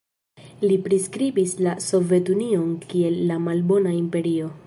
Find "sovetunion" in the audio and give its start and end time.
1.89-2.73